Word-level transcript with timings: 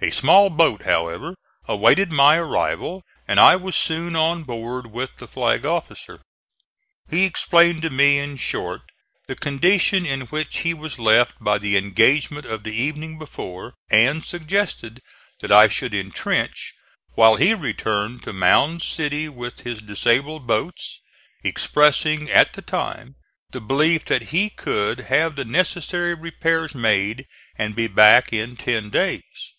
A 0.00 0.12
small 0.12 0.48
boat, 0.48 0.82
however, 0.84 1.34
awaited 1.66 2.12
my 2.12 2.36
arrival 2.36 3.02
and 3.26 3.40
I 3.40 3.56
was 3.56 3.74
soon 3.74 4.14
on 4.14 4.44
board 4.44 4.92
with 4.92 5.16
the 5.16 5.26
flag 5.26 5.66
officer. 5.66 6.20
He 7.10 7.24
explained 7.24 7.82
to 7.82 7.90
me 7.90 8.20
in 8.20 8.36
short 8.36 8.82
the 9.26 9.34
condition 9.34 10.06
in 10.06 10.20
which 10.28 10.58
he 10.58 10.72
was 10.72 11.00
left 11.00 11.34
by 11.40 11.58
the 11.58 11.76
engagement 11.76 12.46
of 12.46 12.62
the 12.62 12.72
evening 12.80 13.18
before, 13.18 13.74
and 13.90 14.22
suggested 14.24 15.00
that 15.40 15.50
I 15.50 15.66
should 15.66 15.92
intrench 15.94 16.74
while 17.16 17.34
he 17.34 17.52
returned 17.52 18.22
to 18.22 18.32
Mound 18.32 18.82
City 18.82 19.28
with 19.28 19.62
his 19.62 19.80
disabled 19.82 20.46
boats, 20.46 21.00
expressing 21.42 22.30
at 22.30 22.52
the 22.52 22.62
time 22.62 23.16
the 23.50 23.60
belief 23.60 24.04
that 24.04 24.28
he 24.30 24.48
could 24.48 25.00
have 25.00 25.34
the 25.34 25.44
necessary 25.44 26.14
repairs 26.14 26.72
made 26.72 27.26
and 27.56 27.74
be 27.74 27.88
back 27.88 28.32
in 28.32 28.54
ten 28.54 28.90
days. 28.90 29.54